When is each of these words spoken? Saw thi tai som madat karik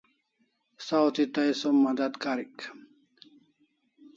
Saw 0.85 1.05
thi 1.15 1.23
tai 1.33 1.49
som 1.61 1.75
madat 1.83 2.15
karik 2.23 2.57